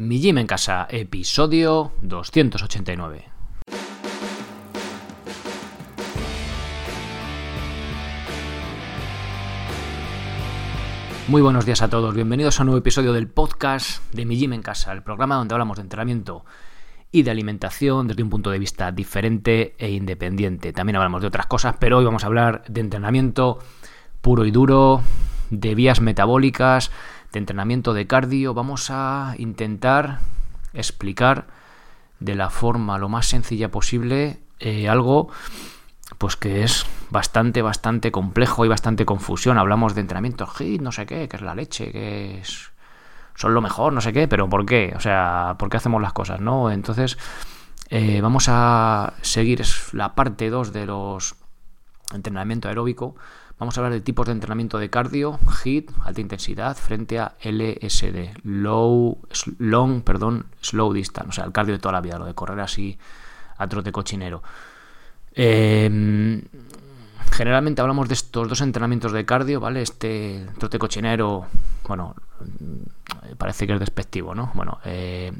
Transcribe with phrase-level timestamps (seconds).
[0.00, 3.24] Mi Gym en Casa, episodio 289.
[11.28, 14.54] Muy buenos días a todos, bienvenidos a un nuevo episodio del podcast de Mi Gym
[14.54, 16.46] en Casa, el programa donde hablamos de entrenamiento
[17.12, 20.72] y de alimentación desde un punto de vista diferente e independiente.
[20.72, 23.58] También hablamos de otras cosas, pero hoy vamos a hablar de entrenamiento
[24.22, 25.02] puro y duro,
[25.50, 26.90] de vías metabólicas,
[27.32, 28.54] de entrenamiento de cardio.
[28.54, 30.18] Vamos a intentar
[30.72, 31.46] explicar
[32.18, 35.28] de la forma lo más sencilla posible eh, algo
[36.18, 39.58] pues que es bastante, bastante complejo y bastante confusión.
[39.58, 42.70] Hablamos de entrenamiento HIT, no sé qué, que es la leche, que es
[43.34, 44.92] son lo mejor, no sé qué, pero ¿por qué?
[44.96, 46.40] O sea, ¿por qué hacemos las cosas?
[46.40, 46.70] ¿No?
[46.70, 47.16] Entonces,
[47.88, 51.36] eh, vamos a seguir la parte 2 de los
[52.12, 53.16] entrenamiento aeróbico.
[53.60, 58.38] Vamos a hablar de tipos de entrenamiento de cardio, HIT, alta intensidad, frente a LSD,
[58.42, 59.18] low,
[59.58, 62.58] long, perdón, slow distance, o sea, el cardio de toda la vida, lo de correr
[62.60, 62.98] así
[63.58, 64.42] a trote cochinero.
[65.34, 66.40] Em,
[67.30, 69.82] generalmente hablamos de estos dos entrenamientos de cardio, ¿vale?
[69.82, 71.44] Este trote cochinero,
[71.86, 72.14] bueno,
[73.36, 74.52] parece que es despectivo, ¿no?
[74.54, 75.34] Bueno, eh,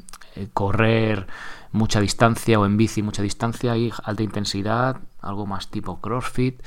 [0.53, 1.25] correr
[1.71, 6.61] mucha distancia o en bici mucha distancia y alta intensidad, algo más tipo CrossFit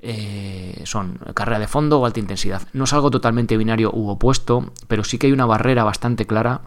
[0.00, 2.62] eh, son carrera de fondo o alta intensidad.
[2.72, 6.62] No es algo totalmente binario u opuesto, pero sí que hay una barrera bastante clara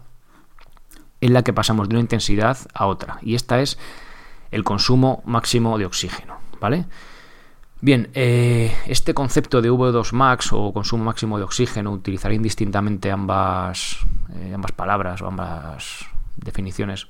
[1.20, 3.18] en la que pasamos de una intensidad a otra.
[3.22, 3.78] Y esta es
[4.50, 6.36] el consumo máximo de oxígeno.
[6.60, 6.86] ¿Vale?
[7.80, 13.98] Bien, eh, este concepto de VO2 max o consumo máximo de oxígeno, utilizaré indistintamente ambas,
[14.36, 17.08] eh, ambas palabras o ambas definiciones,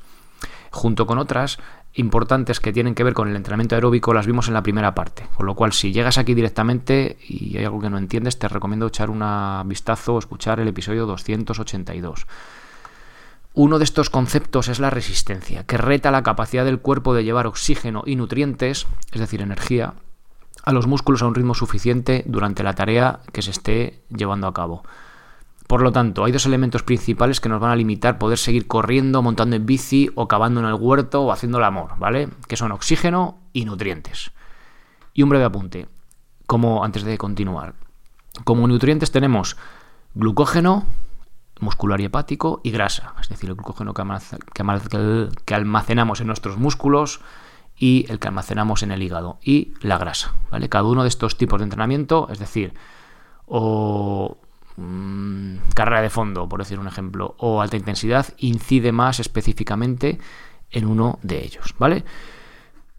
[0.70, 1.58] junto con otras,
[1.94, 5.26] importantes que tienen que ver con el entrenamiento aeróbico las vimos en la primera parte.
[5.34, 8.86] Con lo cual, si llegas aquí directamente y hay algo que no entiendes, te recomiendo
[8.86, 9.22] echar un
[9.68, 12.26] vistazo o escuchar el episodio 282.
[13.54, 17.46] Uno de estos conceptos es la resistencia, que reta la capacidad del cuerpo de llevar
[17.46, 19.92] oxígeno y nutrientes, es decir, energía,
[20.64, 24.55] a los músculos a un ritmo suficiente durante la tarea que se esté llevando a
[24.55, 24.84] cabo.
[25.67, 29.23] Por lo tanto, hay dos elementos principales que nos van a limitar poder seguir corriendo,
[29.23, 32.28] montando en bici o cavando en el huerto o haciendo el amor, ¿vale?
[32.46, 34.33] Que son oxígeno y nutrientes.
[35.14, 35.89] Y un breve apunte,
[36.46, 37.74] como antes de continuar.
[38.45, 39.56] Como nutrientes tenemos
[40.14, 40.84] glucógeno,
[41.61, 47.20] muscular y hepático, y grasa, es decir, el glucógeno que almacenamos en nuestros músculos
[47.77, 50.68] y el que almacenamos en el hígado, y la grasa, ¿vale?
[50.68, 52.74] Cada uno de estos tipos de entrenamiento, es decir,
[53.46, 54.39] o
[54.77, 60.18] Mm, carrera de fondo, por decir un ejemplo, o alta intensidad, incide más específicamente
[60.70, 62.05] en uno de ellos, ¿vale?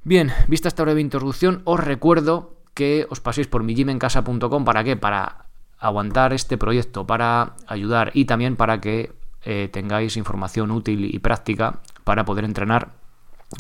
[0.04, 4.98] Bien, vista esta breve introducción, os recuerdo que os paséis por mijimencasa.com para qué?
[4.98, 5.46] Para
[5.80, 9.14] aguantar este proyecto, para ayudar y también para que
[9.44, 12.92] eh, tengáis información útil y práctica para poder entrenar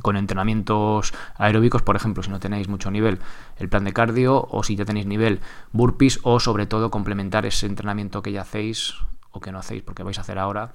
[0.01, 3.19] con entrenamientos aeróbicos, por ejemplo, si no tenéis mucho nivel,
[3.57, 5.39] el plan de cardio, o si ya tenéis nivel
[5.71, 8.95] burpees, o sobre todo complementar ese entrenamiento que ya hacéis
[9.31, 10.71] o que no hacéis porque vais a hacer ahora.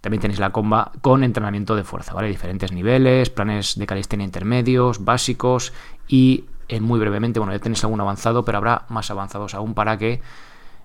[0.00, 2.28] También tenéis la comba con entrenamiento de fuerza, ¿vale?
[2.28, 5.72] Diferentes niveles, planes de calistenia intermedios, básicos
[6.08, 9.98] y en muy brevemente, bueno, ya tenéis algún avanzado, pero habrá más avanzados aún para
[9.98, 10.20] que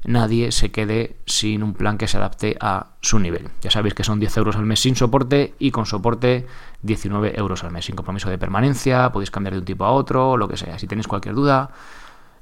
[0.03, 3.49] nadie se quede sin un plan que se adapte a su nivel.
[3.61, 6.47] Ya sabéis que son 10 euros al mes sin soporte y con soporte
[6.81, 10.37] 19 euros al mes, sin compromiso de permanencia, podéis cambiar de un tipo a otro,
[10.37, 10.79] lo que sea.
[10.79, 11.71] Si tenéis cualquier duda,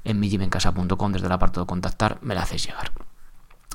[0.04, 2.92] en mijimencasa.com desde el de contactar me la hacéis llegar.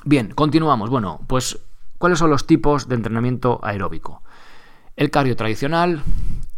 [0.04, 0.90] Bien, continuamos.
[0.90, 1.58] Bueno, pues,
[1.98, 4.22] ¿cuáles son los tipos de entrenamiento aeróbico?
[4.96, 6.02] El cardio tradicional,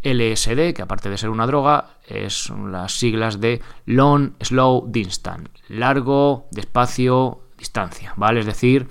[0.04, 5.50] LSD, que aparte de ser una droga, es las siglas de Long, Slow, Distance.
[5.68, 8.40] Largo, despacio, distancia, ¿vale?
[8.40, 8.86] Es decir,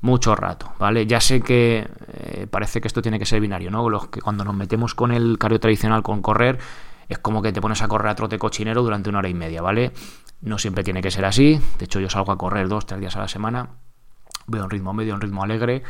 [0.00, 1.06] mucho rato, ¿vale?
[1.06, 3.86] Ya sé que eh, parece que esto tiene que ser binario, ¿no?
[4.22, 6.58] Cuando nos metemos con el cardio tradicional con correr,
[7.08, 9.62] es como que te pones a correr a trote cochinero durante una hora y media,
[9.62, 9.92] ¿vale?
[10.40, 11.60] No siempre tiene que ser así.
[11.78, 13.68] De hecho, yo salgo a correr dos, tres días a la semana.
[14.48, 15.82] Veo un ritmo medio, un ritmo alegre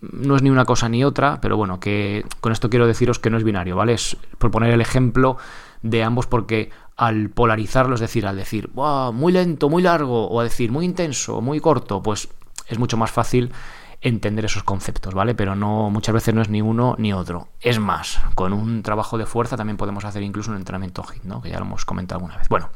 [0.00, 3.30] no es ni una cosa ni otra, pero bueno, que con esto quiero deciros que
[3.30, 3.94] no es binario, ¿vale?
[3.94, 5.36] Es por poner el ejemplo
[5.82, 10.44] de ambos porque al polarizarlo, es decir, al decir, muy lento, muy largo, o a
[10.44, 12.28] decir muy intenso, muy corto, pues
[12.66, 13.52] es mucho más fácil
[14.00, 15.34] entender esos conceptos, ¿vale?
[15.34, 17.48] Pero no, muchas veces no es ni uno ni otro.
[17.60, 21.42] Es más, con un trabajo de fuerza también podemos hacer incluso un entrenamiento HIT, ¿no?
[21.42, 22.48] Que ya lo hemos comentado alguna vez.
[22.48, 22.68] Bueno,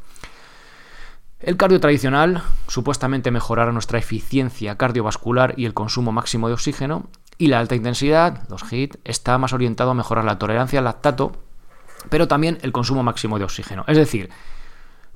[1.43, 7.47] el cardio tradicional supuestamente mejorará nuestra eficiencia cardiovascular y el consumo máximo de oxígeno, y
[7.47, 11.33] la alta intensidad, los HIT, está más orientado a mejorar la tolerancia al lactato,
[12.09, 13.83] pero también el consumo máximo de oxígeno.
[13.87, 14.29] Es decir,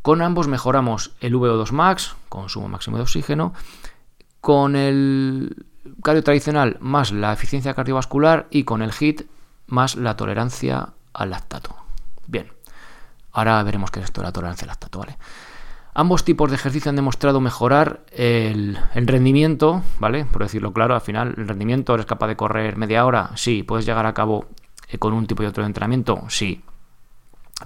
[0.02, 3.54] con ambos mejoramos el VO2 max, consumo máximo de oxígeno,
[4.42, 5.66] con el
[6.04, 9.24] cardio tradicional más la eficiencia cardiovascular y con el HIT
[9.68, 11.76] más la tolerancia al lactato.
[12.26, 12.52] Bien,
[13.32, 15.18] ahora veremos qué es esto de la tolerancia al lactato, ¿vale?
[16.00, 20.26] Ambos tipos de ejercicio han demostrado mejorar el, rendimiento, ¿vale?
[20.26, 23.32] Por decirlo claro, al final el rendimiento, ¿eres capaz de correr media hora?
[23.34, 23.64] Sí.
[23.64, 24.46] ¿Puedes llegar a cabo
[24.90, 26.24] eh, con un tipo y otro de entrenamiento?
[26.30, 26.62] Sí.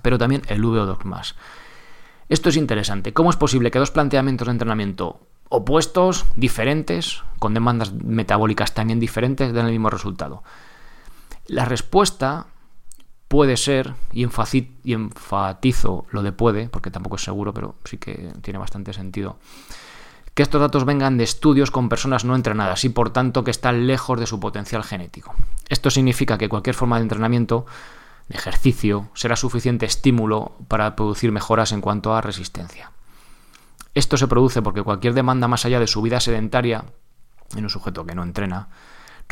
[0.01, 1.35] Pero también el VO2 más.
[2.29, 3.11] Esto es interesante.
[3.11, 5.19] ¿Cómo es posible que dos planteamientos de entrenamiento
[5.49, 10.41] opuestos, diferentes, con demandas metabólicas también diferentes, den el mismo resultado?
[11.47, 12.45] La respuesta
[13.31, 18.59] puede ser, y, enfatizo lo de puede, porque tampoco es seguro, pero sí que tiene
[18.59, 19.39] bastante sentido,
[20.33, 23.87] que estos datos vengan de estudios con personas no entrenadas y por tanto que están
[23.87, 25.33] lejos de su potencial genético.
[25.69, 27.65] Esto significa que cualquier forma de entrenamiento,
[28.27, 32.91] de ejercicio, será suficiente estímulo para producir mejoras en cuanto a resistencia.
[33.95, 36.83] Esto se produce porque cualquier demanda más allá de su vida sedentaria
[37.55, 38.67] en un sujeto que no entrena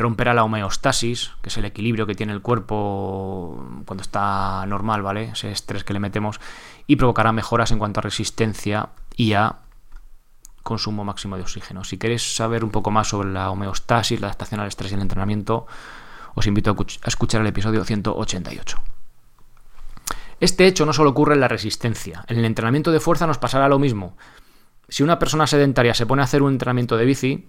[0.00, 5.30] romperá la homeostasis, que es el equilibrio que tiene el cuerpo cuando está normal, ¿vale?
[5.32, 6.40] Ese estrés que le metemos,
[6.86, 9.56] y provocará mejoras en cuanto a resistencia y a
[10.62, 11.84] consumo máximo de oxígeno.
[11.84, 15.00] Si queréis saber un poco más sobre la homeostasis, la adaptación al estrés y el
[15.00, 15.66] entrenamiento,
[16.34, 18.78] os invito a escuchar el episodio 188.
[20.40, 22.24] Este hecho no solo ocurre en la resistencia.
[22.26, 24.16] En el entrenamiento de fuerza nos pasará lo mismo.
[24.88, 27.48] Si una persona sedentaria se pone a hacer un entrenamiento de bici,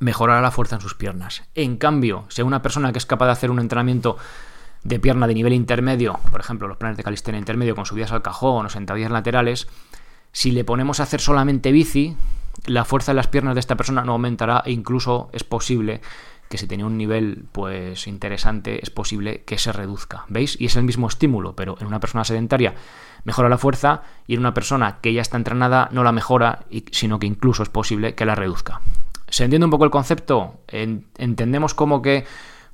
[0.00, 1.42] mejorará la fuerza en sus piernas.
[1.54, 4.16] En cambio, si una persona que es capaz de hacer un entrenamiento
[4.82, 8.22] de pierna de nivel intermedio, por ejemplo, los planes de calistenia intermedio con subidas al
[8.22, 9.66] cajón o sentadillas laterales,
[10.32, 12.16] si le ponemos a hacer solamente bici,
[12.66, 16.00] la fuerza en las piernas de esta persona no aumentará e incluso es posible
[16.48, 20.60] que si tenía un nivel pues interesante es posible que se reduzca, ¿veis?
[20.60, 22.74] Y es el mismo estímulo, pero en una persona sedentaria
[23.24, 27.18] mejora la fuerza y en una persona que ya está entrenada no la mejora, sino
[27.18, 28.80] que incluso es posible que la reduzca.
[29.28, 30.60] ¿Se entiende un poco el concepto?
[30.68, 32.24] entendemos como que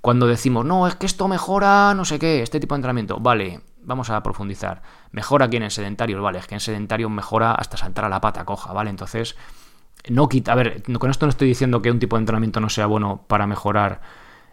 [0.01, 3.61] cuando decimos, no, es que esto mejora, no sé qué, este tipo de entrenamiento, vale,
[3.83, 4.83] vamos a profundizar.
[5.13, 8.45] Mejora aquí en sedentarios, vale, es que en sedentarios mejora hasta saltar a la pata
[8.45, 8.91] coja, ¿vale?
[8.91, 9.37] Entonces,
[10.09, 12.71] no quita, a ver, con esto no estoy diciendo que un tipo de entrenamiento no
[12.71, 14.01] sea bueno para mejorar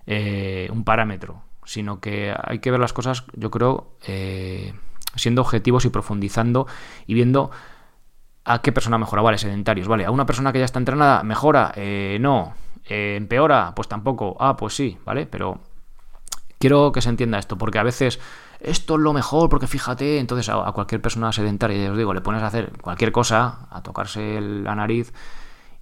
[0.06, 4.74] eh, un parámetro, sino que hay que ver las cosas, yo creo, eh,
[5.16, 6.68] siendo objetivos y profundizando
[7.06, 7.52] y viendo
[8.50, 9.22] ¿A qué persona mejora?
[9.22, 9.90] Vale, sedentarios.
[9.90, 11.74] Vale, ¿a una persona que ya está entrenada mejora?
[11.76, 12.54] Eh, no.
[12.88, 13.74] Eh, ¿Empeora?
[13.76, 14.38] Pues tampoco.
[14.40, 15.26] Ah, pues sí, ¿vale?
[15.26, 15.60] Pero
[16.58, 18.22] quiero que se entienda esto, porque a veces
[18.62, 22.22] esto es lo mejor, porque fíjate, entonces a, cualquier persona sedentaria, ya os digo, le
[22.22, 25.12] pones a hacer cualquier cosa, a tocarse la nariz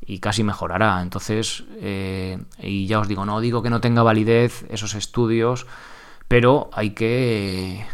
[0.03, 1.03] y casi mejorará.
[1.03, 5.67] Entonces, eh, y ya os digo, no digo que no tenga validez esos estudios,
[6.27, 7.85] pero hay que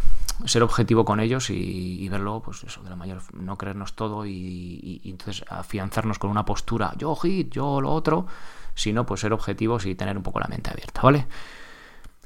[0.45, 5.01] ser objetivo con ellos y, verlo, pues eso, de la mayor, no creernos todo y,
[5.05, 8.27] entonces afianzarnos con una postura, yo hit, yo lo otro,
[8.73, 11.27] sino pues ser objetivos y tener un poco la mente abierta, ¿vale?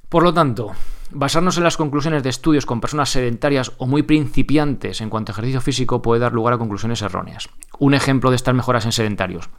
[0.09, 0.71] Por lo tanto,
[1.11, 5.33] basarnos en las conclusiones de estudios con personas sedentarias o muy principiantes en cuanto a
[5.33, 7.49] ejercicio físico puede dar lugar a conclusiones erróneas.
[7.79, 9.49] Un ejemplo de estas mejoras en sedentarios.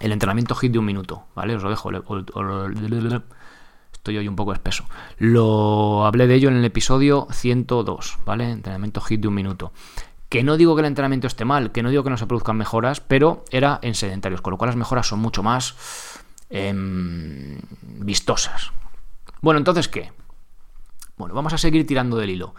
[0.00, 1.54] El entrenamiento HIT de un minuto, ¿vale?
[1.54, 1.90] Os lo dejo
[3.98, 4.84] estoy hoy un poco espeso.
[5.18, 8.50] Lo hablé de ello en el episodio 102, ¿vale?
[8.50, 9.72] Entrenamiento HIT de un minuto.
[10.28, 12.56] Que no digo que el entrenamiento esté mal, que no digo que no se produzcan
[12.56, 15.74] mejoras, pero era en sedentarios, con lo cual las mejoras son mucho más
[16.50, 18.72] em, vistosas.
[19.40, 20.12] Bueno, entonces, ¿qué?
[21.16, 22.54] Bueno, vamos a seguir tirando del hilo.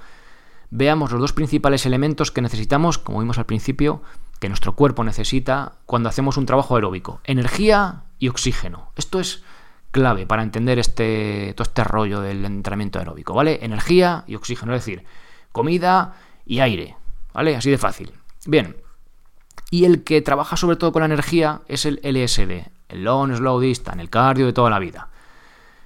[0.72, 4.02] Veamos los dos principales elementos que necesitamos, como vimos al principio,
[4.40, 7.22] que nuestro cuerpo necesita cuando hacemos un trabajo aeróbico.
[7.24, 8.92] Energía y oxígeno.
[8.96, 9.44] Esto es
[9.92, 13.60] clave para entender este, todo este rollo del entrenamiento aeróbico, ¿vale?
[13.62, 15.04] Energía y oxígeno, es decir,
[15.52, 16.16] comida
[16.46, 16.96] y aire,
[17.34, 17.56] ¿vale?
[17.56, 18.12] Así de fácil.
[18.46, 18.78] Bien.
[19.72, 23.60] Y el que trabaja sobre todo con la energía es el LSD, el Long Slow
[23.60, 25.10] Distance, el cardio de toda la vida.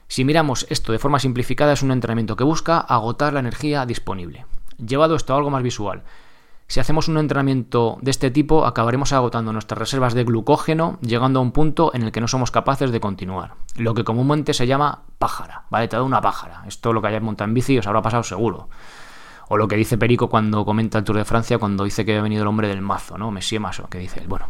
[0.07, 4.45] Si miramos esto de forma simplificada, es un entrenamiento que busca agotar la energía disponible.
[4.77, 6.03] Llevado esto a algo más visual,
[6.73, 11.43] si hacemos un entrenamiento de este tipo, acabaremos agotando nuestras reservas de glucógeno, llegando a
[11.43, 13.53] un punto en el que no somos capaces de continuar.
[13.75, 15.87] Lo que comúnmente se llama pájara, ¿vale?
[15.87, 16.63] Te da una pájara.
[16.67, 18.69] Esto lo que hayáis montado en bici os habrá pasado seguro.
[19.49, 22.23] O lo que dice Perico cuando comenta el Tour de Francia, cuando dice que ha
[22.23, 23.29] venido el hombre del mazo, ¿no?
[23.29, 24.47] Messi Maso, que dice, bueno,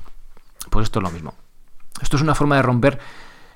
[0.69, 1.33] pues esto es lo mismo.
[2.01, 2.99] Esto es una forma de romper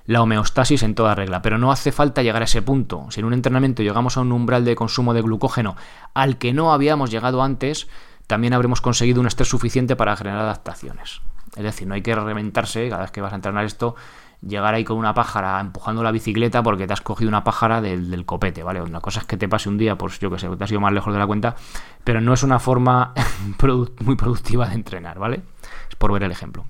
[0.08, 3.08] la homeostasis en toda regla, pero no hace falta llegar a ese punto.
[3.12, 5.78] Si en un entrenamiento llegamos a un umbral de consumo de glucógeno
[6.14, 7.88] al que no habíamos llegado antes,
[8.28, 11.22] también habremos conseguido un estrés suficiente para generar adaptaciones.
[11.56, 13.96] Es decir, no hay que reventarse cada vez que vas a entrenar esto,
[14.42, 18.26] llegar ahí con una pájara empujando la bicicleta porque te has cogido una pájara del,
[18.26, 18.82] copete, ¿vale?
[18.82, 20.82] Una cosa es que te pase un día, pues yo que sé, te has ido
[20.82, 21.56] más lejos de la cuenta,
[22.04, 23.14] pero no es una forma
[24.02, 25.42] muy productiva de entrenar, ¿vale?
[25.90, 26.66] Es por ver el ejemplo.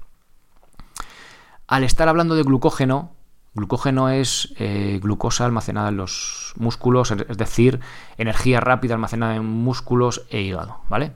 [1.68, 3.12] Al estar hablando de glucógeno,
[3.58, 7.80] Glucógeno es eh, glucosa almacenada en los músculos, es decir,
[8.20, 11.14] energía rápida almacenada en músculos e hígado, ¿vale?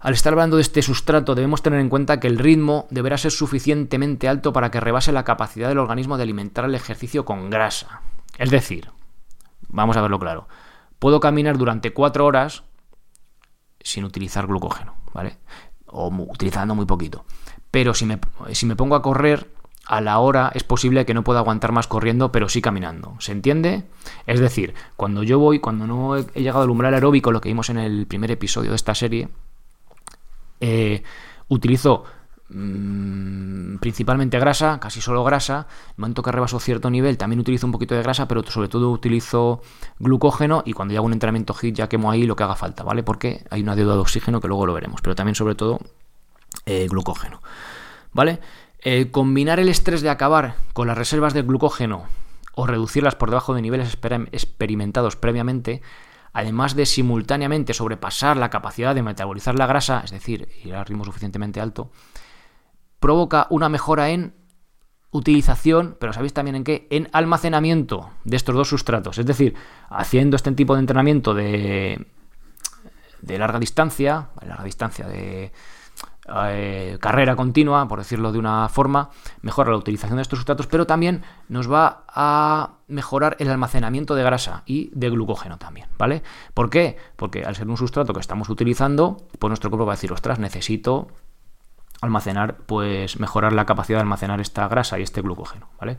[0.00, 3.32] Al estar hablando de este sustrato debemos tener en cuenta que el ritmo deberá ser
[3.32, 8.02] suficientemente alto para que rebase la capacidad del organismo de alimentar el ejercicio con grasa.
[8.38, 8.90] Es decir,
[9.68, 10.46] vamos a verlo claro,
[11.00, 12.62] puedo caminar durante cuatro horas
[13.80, 15.38] sin utilizar glucógeno, ¿vale?
[15.86, 17.24] O utilizando muy poquito.
[17.72, 18.20] Pero si me,
[18.52, 19.50] si me pongo a correr,
[19.86, 23.16] a la hora es posible que no pueda aguantar más corriendo, pero sí caminando.
[23.18, 23.84] ¿Se entiende?
[24.26, 27.70] Es decir, cuando yo voy, cuando no he llegado al umbral aeróbico, lo que vimos
[27.70, 29.30] en el primer episodio de esta serie,
[30.60, 31.02] eh,
[31.48, 32.04] utilizo
[32.48, 35.66] mm, principalmente grasa, casi solo grasa.
[35.90, 38.90] El momento que rebaso cierto nivel también utilizo un poquito de grasa, pero sobre todo
[38.90, 39.62] utilizo
[39.98, 43.02] glucógeno y cuando hago un entrenamiento HIT ya quemo ahí lo que haga falta, ¿vale?
[43.02, 45.80] Porque hay una deuda de oxígeno que luego lo veremos, pero también sobre todo
[46.66, 47.42] eh, glucógeno,
[48.12, 48.40] ¿vale?
[48.80, 52.04] Eh, combinar el estrés de acabar con las reservas de glucógeno
[52.54, 53.96] o reducirlas por debajo de niveles
[54.32, 55.82] experimentados previamente
[56.32, 61.04] además de simultáneamente sobrepasar la capacidad de metabolizar la grasa, es decir, ir a ritmo
[61.04, 61.90] suficientemente alto,
[63.00, 64.34] provoca una mejora en
[65.10, 66.86] utilización, pero ¿sabéis también en qué?
[66.90, 69.18] En almacenamiento de estos dos sustratos.
[69.18, 69.54] Es decir,
[69.88, 72.06] haciendo este tipo de entrenamiento de,
[73.22, 75.52] de larga distancia, larga distancia de
[76.50, 79.10] eh, carrera continua, por decirlo de una forma,
[79.42, 84.22] mejora la utilización de estos sustratos, pero también nos va a mejorar el almacenamiento de
[84.22, 86.22] grasa y de glucógeno también, ¿vale?
[86.54, 86.96] ¿Por qué?
[87.16, 90.38] Porque al ser un sustrato que estamos utilizando, pues nuestro cuerpo va a decir, ostras,
[90.38, 91.08] necesito
[92.00, 95.98] almacenar, pues mejorar la capacidad de almacenar esta grasa y este glucógeno, ¿vale?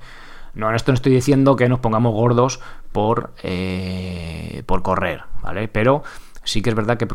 [0.53, 2.59] No, en esto no estoy diciendo que nos pongamos gordos
[2.91, 5.67] por, eh, por correr, ¿vale?
[5.67, 6.03] Pero
[6.43, 7.07] sí que es verdad que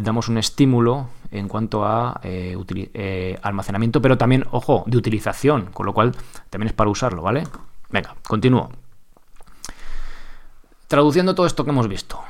[0.00, 2.56] damos un estímulo en cuanto a eh,
[2.94, 6.14] eh, almacenamiento, pero también, ojo, de utilización, con lo cual
[6.50, 7.44] también es para usarlo, ¿vale?
[7.90, 8.70] Venga, continúo.
[10.86, 12.20] Traduciendo todo esto que hemos visto,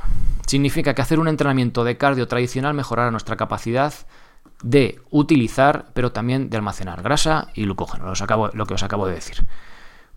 [0.46, 3.94] significa que hacer un entrenamiento de cardio tradicional mejorará nuestra capacidad
[4.62, 9.46] de utilizar, pero también de almacenar grasa y glucógeno, lo que os acabo de decir.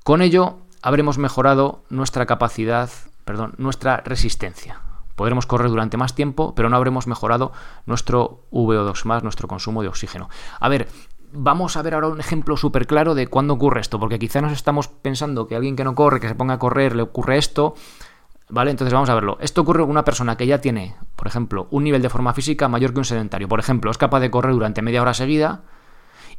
[0.03, 2.89] Con ello, habremos mejorado nuestra capacidad,
[3.25, 4.81] perdón, nuestra resistencia,
[5.15, 7.51] Podremos correr durante más tiempo, pero no habremos mejorado
[7.85, 10.29] nuestro VO2 más, nuestro consumo de oxígeno.
[10.59, 10.87] A ver,
[11.33, 14.51] vamos a ver ahora un ejemplo súper claro de cuándo ocurre esto, porque quizá nos
[14.51, 17.75] estamos pensando que alguien que no corre, que se ponga a correr, le ocurre esto.
[18.49, 18.71] ¿Vale?
[18.71, 19.37] Entonces vamos a verlo.
[19.39, 22.67] Esto ocurre con una persona que ya tiene, por ejemplo, un nivel de forma física
[22.67, 23.47] mayor que un sedentario.
[23.47, 25.61] Por ejemplo, es capaz de correr durante media hora seguida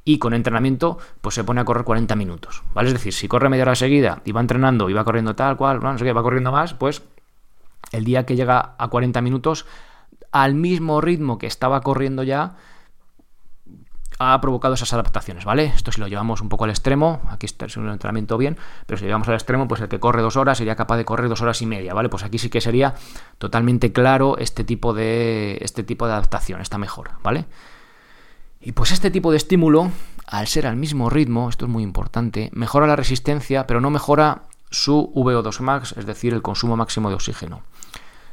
[0.05, 2.65] y con entrenamiento pues se pone a correr 40 minutos.
[2.75, 2.89] ¿Vale?
[2.89, 5.81] Es decir, si corre media hora seguida y va entrenando y va corriendo tal cual,
[5.81, 7.03] no sé qué, va corriendo más, pues
[7.91, 9.67] el día que llega a 40 minutos,
[10.31, 12.57] al mismo ritmo que estaba corriendo ya,
[14.19, 15.67] ha provocado esas adaptaciones, ¿vale?
[15.67, 19.05] Esto si lo llevamos un poco al extremo, aquí está un entrenamiento bien, pero si
[19.05, 21.41] lo llevamos al extremo, pues el que corre dos horas sería capaz de correr dos
[21.43, 22.09] horas y media, ¿vale?
[22.09, 22.95] Pues aquí sí que sería
[23.39, 27.47] totalmente claro este tipo de, este tipo de adaptación, esta mejora, ¿vale?
[28.61, 29.91] Y pues este tipo de estímulo,
[30.27, 34.43] al ser al mismo ritmo, esto es muy importante, mejora la resistencia, pero no mejora
[34.73, 37.63] su VO2 max, es decir, el consumo máximo de oxígeno.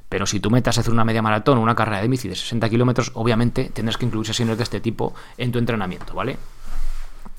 [0.09, 2.35] Pero si tú metas a hacer una media maratón o una carrera de bici de
[2.35, 6.37] 60 kilómetros, obviamente tendrás que incluir sesiones de este tipo en tu entrenamiento, ¿vale?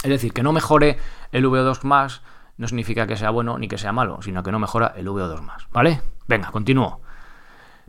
[0.05, 0.99] Es decir, que no mejore
[1.33, 2.23] el VO2 más
[2.57, 5.41] no significa que sea bueno ni que sea malo, sino que no mejora el VO2
[5.41, 6.03] más, ¿vale?
[6.29, 7.01] Venga, continúo.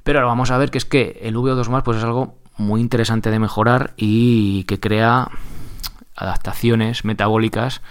[0.04, 2.82] Pero ahora vamos a ver que es que el VO2 más pues es algo muy
[2.82, 5.30] interesante de mejorar y que crea
[6.16, 7.82] adaptaciones metabólicas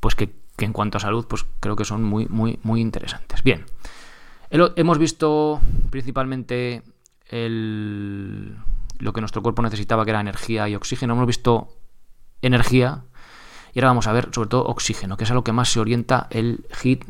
[0.00, 3.42] pues que, que en cuanto a salud pues creo que son muy muy muy interesantes.
[3.42, 3.64] Bien.
[4.50, 6.82] Hemos visto principalmente
[7.30, 11.14] lo que nuestro cuerpo necesitaba, que era energía y oxígeno.
[11.14, 11.68] Hemos visto
[12.40, 13.02] energía
[13.72, 15.80] y ahora vamos a ver sobre todo oxígeno, que es a lo que más se
[15.80, 17.04] orienta el HIT,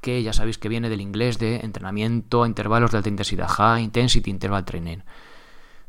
[0.00, 3.84] que ya sabéis que viene del inglés de entrenamiento a intervalos de alta intensidad, High
[3.84, 4.98] Intensity Interval Training.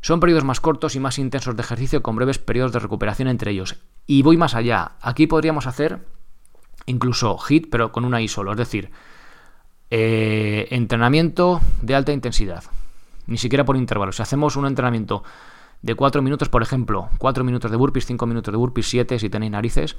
[0.02, 3.52] Son periodos más cortos y más intensos de ejercicio con breves periodos de recuperación entre
[3.52, 3.76] ellos.
[4.06, 4.92] Y voy más allá.
[5.00, 6.06] Aquí podríamos hacer
[6.86, 8.90] incluso HIT, pero con una I solo, es decir,
[9.90, 12.64] eh, entrenamiento de alta intensidad.
[13.26, 14.16] Ni siquiera por intervalos.
[14.16, 15.22] Si hacemos un entrenamiento
[15.82, 19.30] de 4 minutos, por ejemplo, 4 minutos de burpees, 5 minutos de burpees, 7 si
[19.30, 19.96] tenéis narices,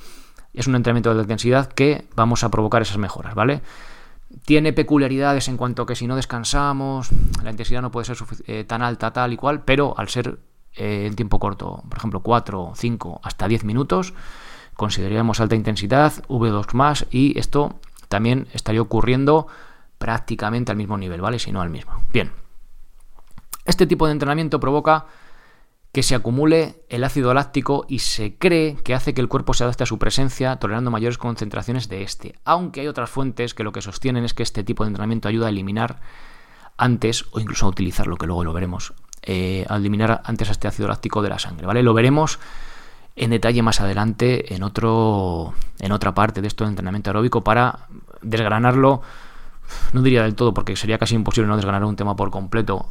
[0.53, 3.61] es un entrenamiento de alta intensidad que vamos a provocar esas mejoras, ¿vale?
[4.45, 7.09] Tiene peculiaridades en cuanto a que si no descansamos,
[7.43, 10.39] la intensidad no puede ser eh, tan alta, tal y cual, pero al ser
[10.75, 14.13] eh, en tiempo corto, por ejemplo, 4, 5, hasta 10 minutos,
[14.75, 19.47] consideraríamos alta intensidad, V2 más, y esto también estaría ocurriendo
[19.97, 21.39] prácticamente al mismo nivel, ¿vale?
[21.39, 22.03] Si no al mismo.
[22.11, 22.31] Bien.
[23.65, 25.07] Este tipo de entrenamiento provoca
[25.91, 29.63] que se acumule el ácido láctico y se cree que hace que el cuerpo se
[29.63, 32.35] adapte a su presencia, tolerando mayores concentraciones de este.
[32.43, 35.47] Aunque hay otras fuentes que lo que sostienen es que este tipo de entrenamiento ayuda
[35.47, 36.01] a eliminar
[36.75, 40.89] antes, o incluso a utilizarlo, que luego lo veremos, eh, a eliminar antes este ácido
[40.89, 41.65] láctico de la sangre.
[41.65, 41.81] ¿vale?
[41.81, 42.39] Lo veremos
[43.15, 47.87] en detalle más adelante en, otro, en otra parte de esto de entrenamiento aeróbico para
[48.21, 49.01] desgranarlo,
[49.93, 52.87] no diría del todo, porque sería casi imposible no desgranar un tema por completo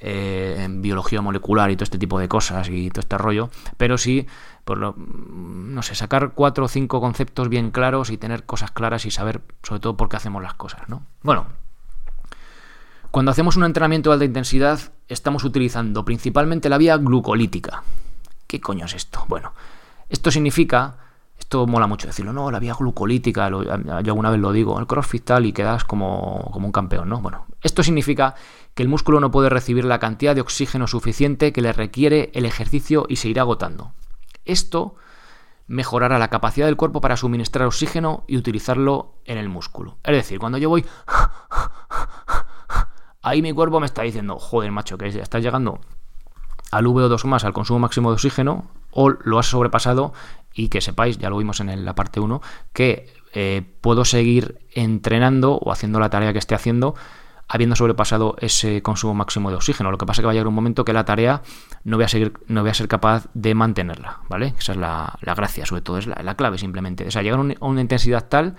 [0.00, 3.98] eh, en biología molecular y todo este tipo de cosas y todo este rollo, pero
[3.98, 4.26] sí,
[4.64, 9.06] por lo, no sé, sacar cuatro o cinco conceptos bien claros y tener cosas claras
[9.06, 11.02] y saber sobre todo por qué hacemos las cosas, ¿no?
[11.22, 11.46] Bueno,
[13.10, 14.78] cuando hacemos un entrenamiento de alta intensidad,
[15.08, 17.82] estamos utilizando principalmente la vía glucolítica.
[18.54, 19.24] ¿Qué coño es esto?
[19.26, 19.52] Bueno,
[20.08, 20.96] esto significa
[21.36, 25.24] esto mola mucho decirlo, no, la vía glucolítica, yo alguna vez lo digo, el crossfit
[25.24, 27.20] tal y quedas como, como un campeón, ¿no?
[27.20, 28.36] Bueno, esto significa
[28.74, 32.46] que el músculo no puede recibir la cantidad de oxígeno suficiente que le requiere el
[32.46, 33.92] ejercicio y se irá agotando.
[34.44, 34.94] Esto
[35.66, 39.98] mejorará la capacidad del cuerpo para suministrar oxígeno y utilizarlo en el músculo.
[40.04, 40.86] Es decir, cuando yo voy...
[43.20, 45.80] Ahí mi cuerpo me está diciendo, joder, macho, que estás llegando
[46.70, 50.12] al VO2 más, al consumo máximo de oxígeno, o lo has sobrepasado
[50.54, 52.40] y que sepáis, ya lo vimos en la parte 1,
[52.72, 56.94] que eh, puedo seguir entrenando o haciendo la tarea que esté haciendo
[57.48, 59.90] habiendo sobrepasado ese consumo máximo de oxígeno.
[59.90, 61.42] Lo que pasa es que va a llegar un momento que la tarea
[61.84, 64.54] no voy a, seguir, no voy a ser capaz de mantenerla, ¿vale?
[64.58, 67.06] Esa es la, gracia, sobre todo, es la, clave simplemente.
[67.06, 68.56] O sea, llegar a una intensidad tal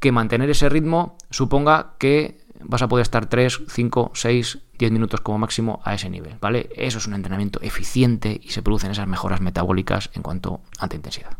[0.00, 5.20] que mantener ese ritmo suponga que vas a poder estar 3, 5, 6, 10 minutos
[5.20, 6.68] como máximo a ese nivel, ¿vale?
[6.74, 11.36] Eso es un entrenamiento eficiente y se producen esas mejoras metabólicas en cuanto a intensidad.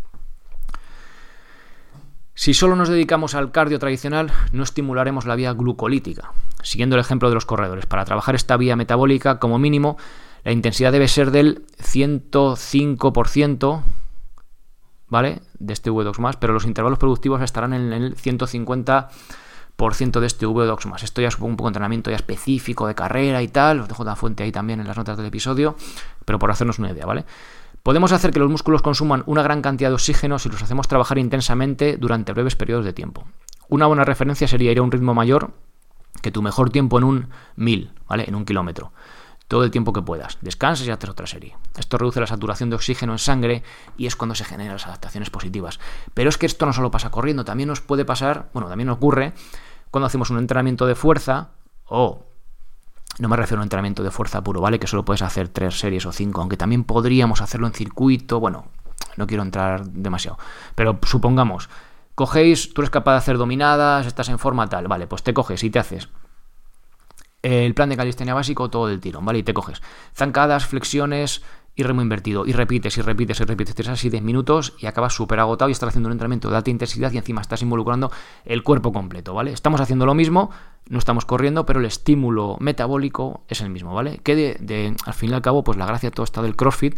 [2.34, 6.32] Si solo nos dedicamos al cardio tradicional, no estimularemos la vía glucolítica.
[6.62, 9.98] Siguiendo el ejemplo de los corredores, para trabajar esta vía metabólica, como mínimo,
[10.42, 13.82] la intensidad debe ser del 105%,
[15.08, 15.42] ¿vale?
[15.58, 19.08] De este V2 más, pero los intervalos productivos estarán en el 150%
[19.80, 21.02] de este V2 más.
[21.02, 23.80] Esto ya es un poco de entrenamiento ya específico de carrera y tal.
[23.80, 25.74] Os dejo la fuente ahí también en las notas del episodio,
[26.26, 27.24] pero por hacernos una idea, ¿vale?
[27.82, 31.16] Podemos hacer que los músculos consuman una gran cantidad de oxígeno si los hacemos trabajar
[31.16, 33.24] intensamente durante breves periodos de tiempo.
[33.70, 35.54] Una buena referencia sería ir a un ritmo mayor
[36.20, 38.24] que tu mejor tiempo en un mil, ¿vale?
[38.28, 38.92] En un kilómetro.
[39.48, 40.36] Todo el tiempo que puedas.
[40.42, 41.56] Descansas y haces otra serie.
[41.78, 43.62] Esto reduce la saturación de oxígeno en sangre
[43.96, 45.80] y es cuando se generan las adaptaciones positivas.
[46.12, 49.32] Pero es que esto no solo pasa corriendo, también nos puede pasar, bueno, también ocurre
[49.90, 51.50] cuando hacemos un entrenamiento de fuerza
[51.86, 52.26] o
[53.18, 54.78] no me refiero a un entrenamiento de fuerza puro, ¿vale?
[54.78, 58.40] Que solo puedes hacer tres series o cinco, aunque también podríamos hacerlo en circuito.
[58.40, 58.66] Bueno,
[59.16, 60.38] no quiero entrar demasiado.
[60.74, 61.68] Pero supongamos,
[62.14, 65.62] cogéis, tú eres capaz de hacer dominadas, estás en forma tal, vale, pues te coges
[65.64, 66.08] y te haces
[67.42, 69.38] el plan de calistenia básico todo del tirón, ¿vale?
[69.38, 69.80] Y te coges
[70.14, 71.42] zancadas, flexiones,
[71.74, 72.46] y remo invertido.
[72.46, 73.74] Y repites y repites y repites.
[73.74, 76.70] Tienes así 10 minutos y acabas súper agotado y estás haciendo un entrenamiento de alta
[76.70, 78.10] intensidad y encima estás involucrando
[78.44, 79.52] el cuerpo completo, ¿vale?
[79.52, 80.50] Estamos haciendo lo mismo,
[80.88, 84.18] no estamos corriendo, pero el estímulo metabólico es el mismo, ¿vale?
[84.22, 86.96] Que de, al fin y al cabo, pues la gracia todo está del CrossFit.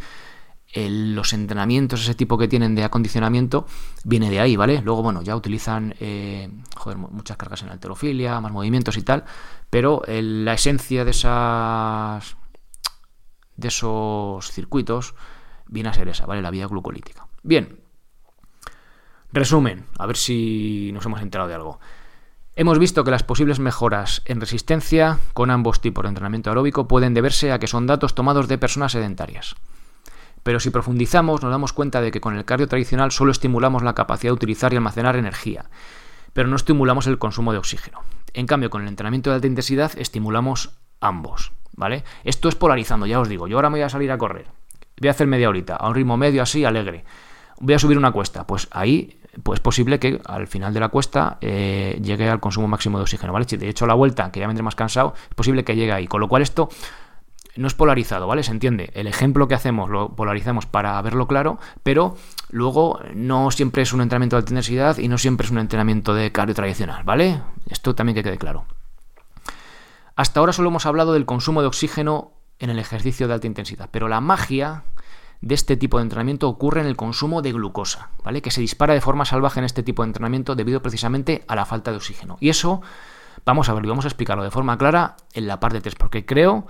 [0.74, 3.66] los entrenamientos, ese tipo que tienen de acondicionamiento,
[4.04, 4.80] viene de ahí, ¿vale?
[4.82, 6.48] Luego, bueno, ya utilizan eh,
[7.10, 9.24] muchas cargas en alterofilia, más movimientos y tal,
[9.68, 12.36] pero la esencia de esas
[13.56, 15.14] de esos circuitos
[15.66, 16.42] viene a ser esa, ¿vale?
[16.42, 17.26] La vía glucolítica.
[17.42, 17.80] Bien.
[19.32, 21.80] Resumen, a ver si nos hemos enterado de algo.
[22.54, 27.14] Hemos visto que las posibles mejoras en resistencia con ambos tipos de entrenamiento aeróbico pueden
[27.14, 29.56] deberse a que son datos tomados de personas sedentarias.
[30.42, 33.94] Pero si profundizamos nos damos cuenta de que con el cardio tradicional solo estimulamos la
[33.94, 35.70] capacidad de utilizar y almacenar energía,
[36.34, 38.00] pero no estimulamos el consumo de oxígeno.
[38.34, 41.52] En cambio, con el entrenamiento de alta intensidad estimulamos ambos.
[41.76, 42.04] ¿vale?
[42.24, 43.46] Esto es polarizando, ya os digo.
[43.46, 44.46] Yo ahora me voy a salir a correr.
[45.00, 47.04] Voy a hacer media horita, a un ritmo medio así, alegre.
[47.60, 48.46] Voy a subir una cuesta.
[48.46, 52.68] Pues ahí pues es posible que al final de la cuesta eh, llegue al consumo
[52.68, 53.46] máximo de oxígeno, ¿vale?
[53.48, 56.06] Si de hecho la vuelta, que ya vendré más cansado, es posible que llegue ahí.
[56.06, 56.68] Con lo cual esto
[57.56, 58.42] no es polarizado, ¿vale?
[58.42, 58.90] Se entiende.
[58.94, 62.16] El ejemplo que hacemos lo polarizamos para verlo claro, pero
[62.50, 66.30] luego no siempre es un entrenamiento de intensidad y no siempre es un entrenamiento de
[66.30, 67.40] cardio tradicional, ¿vale?
[67.68, 68.66] Esto también que quede claro.
[70.16, 73.88] Hasta ahora solo hemos hablado del consumo de oxígeno en el ejercicio de alta intensidad,
[73.90, 74.84] pero la magia
[75.40, 78.42] de este tipo de entrenamiento ocurre en el consumo de glucosa, ¿vale?
[78.42, 81.66] Que se dispara de forma salvaje en este tipo de entrenamiento debido precisamente a la
[81.66, 82.36] falta de oxígeno.
[82.40, 82.80] Y eso
[83.44, 86.66] vamos a verlo vamos a explicarlo de forma clara en la parte 3, porque creo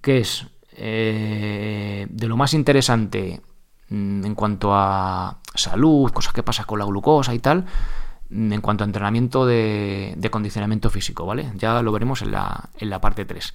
[0.00, 3.40] que es eh, de lo más interesante
[3.88, 7.66] mm, en cuanto a salud, cosas que pasa con la glucosa y tal,
[8.30, 11.52] en cuanto a entrenamiento de, condicionamiento físico, ¿vale?
[11.56, 13.54] Ya lo veremos en la, en la parte 3.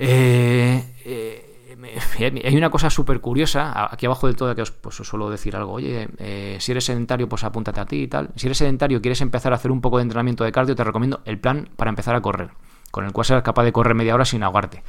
[0.00, 1.48] Eh, eh,
[2.44, 5.72] hay una cosa súper curiosa, aquí abajo del todo que os, pues, suelo decir algo,
[5.72, 8.30] oye, eh, si eres sedentario, pues apúntate a ti y tal.
[8.36, 10.84] Si eres sedentario y quieres empezar a hacer un poco de entrenamiento de cardio, te
[10.84, 12.50] recomiendo el plan para empezar a correr,
[12.90, 14.82] con el cual serás capaz de correr media hora sin ahogarte.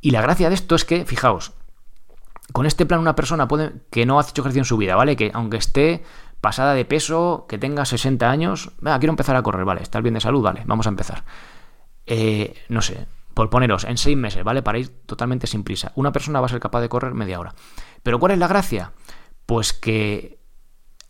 [0.00, 1.52] Y la gracia de esto es que, fijaos,
[2.52, 5.16] con este plan una persona puede que no ha hecho ejercicio en su vida, ¿vale?
[5.16, 6.02] Que aunque esté
[6.42, 9.80] pasada de peso, que tenga 60 años, venga, quiero empezar a correr, ¿vale?
[9.80, 11.24] Estar bien de salud, vale, vamos a empezar.
[12.04, 14.60] Eh, no sé, por poneros, en seis meses, ¿vale?
[14.60, 15.92] Para ir totalmente sin prisa.
[15.94, 17.54] Una persona va a ser capaz de correr media hora.
[18.02, 18.90] Pero ¿cuál es la gracia?
[19.46, 20.40] Pues que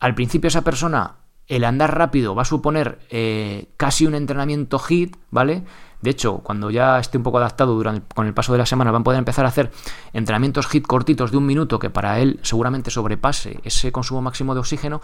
[0.00, 1.16] al principio esa persona,
[1.46, 5.64] el andar rápido va a suponer eh, casi un entrenamiento HIT, ¿vale?
[6.02, 7.80] De hecho, cuando ya esté un poco adaptado
[8.14, 9.70] con el paso de la semana, van a poder empezar a hacer
[10.12, 14.60] entrenamientos HIT cortitos de un minuto que para él seguramente sobrepase ese consumo máximo de
[14.60, 15.00] oxígeno.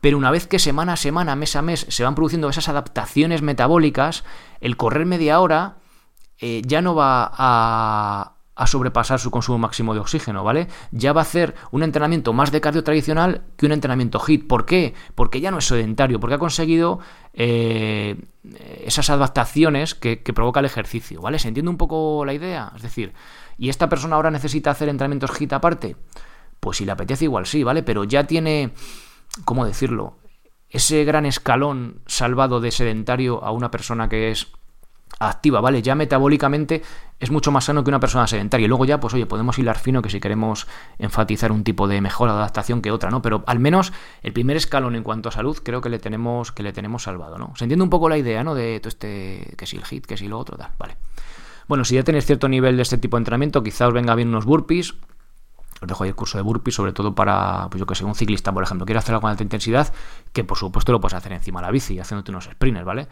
[0.00, 3.42] Pero una vez que semana a semana, mes a mes, se van produciendo esas adaptaciones
[3.42, 4.24] metabólicas,
[4.60, 5.76] el correr media hora
[6.40, 8.32] eh, ya no va a,
[8.66, 10.68] sobrepasar su consumo máximo de oxígeno, ¿vale?
[10.90, 14.46] Ya va a hacer un entrenamiento más de cardio tradicional que un entrenamiento HIT.
[14.46, 14.94] ¿Por qué?
[15.14, 17.00] Porque ya no es sedentario, porque ha conseguido
[17.32, 18.16] eh,
[18.84, 21.38] esas adaptaciones que, provoca el ejercicio, ¿vale?
[21.38, 22.72] ¿Se entiende un poco la idea?
[22.76, 23.12] Es decir,
[23.58, 25.96] ¿y esta persona ahora necesita hacer entrenamientos HIT aparte?
[26.60, 27.82] Pues si le apetece igual sí, ¿vale?
[27.82, 28.72] Pero ya tiene,
[29.44, 30.18] ¿cómo decirlo?
[30.68, 34.52] Ese gran escalón salvado de sedentario a una persona que es
[35.20, 35.82] activa, ¿vale?
[35.82, 36.82] Ya metabólicamente
[37.20, 38.64] es mucho más sano que una persona sedentaria.
[38.64, 40.66] Y luego ya, pues oye, podemos hilar fino que si queremos
[40.98, 43.22] enfatizar un tipo de mejora de adaptación que otra, ¿no?
[43.22, 46.62] Pero al menos el primer escalón en cuanto a salud creo que le tenemos, que
[46.62, 47.52] le tenemos salvado, ¿no?
[47.56, 48.54] Se entiende un poco la idea, ¿no?
[48.54, 50.96] De todo este, que si el hit, que si lo otro, tal, vale.
[51.68, 54.28] Bueno, si ya tenéis cierto nivel de este tipo de entrenamiento, quizá os venga bien
[54.28, 54.94] unos burpees.
[55.82, 58.14] Os dejo ahí el curso de burpees, sobre todo para, pues yo que sé, un
[58.14, 59.92] ciclista, por ejemplo, quiere hacer algo con alta intensidad,
[60.32, 63.08] que por supuesto lo puedes hacer encima de la bici, haciéndote unos sprinters, ¿vale?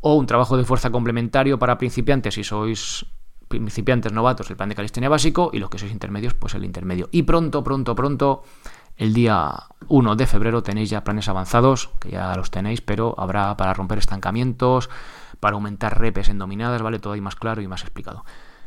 [0.00, 3.06] O un trabajo de fuerza complementario para principiantes si sois
[3.48, 7.08] principiantes novatos el plan de calistenia básico y los que sois intermedios pues el intermedio.
[7.10, 8.42] Y pronto, pronto, pronto,
[8.96, 9.52] el día
[9.88, 13.98] 1 de febrero tenéis ya planes avanzados, que ya los tenéis, pero habrá para romper
[13.98, 14.88] estancamientos,
[15.40, 16.98] para aumentar repes en dominadas, ¿vale?
[16.98, 18.24] Todo ahí más claro y más explicado.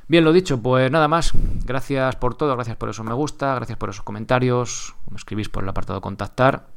[0.07, 1.31] Bien, lo dicho, pues nada más.
[1.65, 4.95] Gracias por todo, gracias por eso me gusta, gracias por esos comentarios.
[5.09, 6.67] Me escribís por el apartado contactar.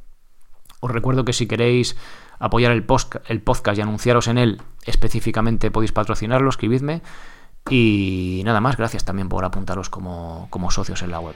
[0.79, 1.97] Os recuerdo que si queréis
[2.39, 2.85] apoyar el,
[3.27, 7.01] el podcast y anunciaros en él específicamente, podéis patrocinarlo, escribidme.
[7.69, 11.35] Y nada más, gracias también por apuntaros como, socios en la web.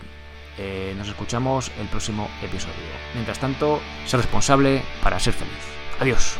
[0.57, 2.73] Eh, nos escuchamos el próximo episodio.
[3.13, 5.53] Mientras tanto, ser responsable para ser feliz.
[5.99, 6.37] Adiós.